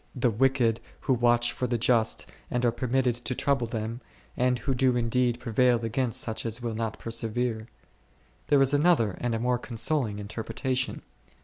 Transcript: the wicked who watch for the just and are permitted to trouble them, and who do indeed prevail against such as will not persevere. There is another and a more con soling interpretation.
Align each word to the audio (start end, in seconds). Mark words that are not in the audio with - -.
the 0.15 0.31
wicked 0.31 0.79
who 1.01 1.13
watch 1.13 1.51
for 1.51 1.67
the 1.67 1.77
just 1.77 2.25
and 2.49 2.65
are 2.65 2.71
permitted 2.71 3.13
to 3.17 3.35
trouble 3.35 3.67
them, 3.67 4.01
and 4.35 4.57
who 4.57 4.73
do 4.73 4.97
indeed 4.97 5.39
prevail 5.39 5.85
against 5.85 6.19
such 6.21 6.43
as 6.43 6.59
will 6.59 6.73
not 6.73 6.97
persevere. 6.97 7.67
There 8.47 8.63
is 8.63 8.73
another 8.73 9.11
and 9.21 9.35
a 9.35 9.39
more 9.39 9.59
con 9.59 9.77
soling 9.77 10.17
interpretation. 10.17 11.03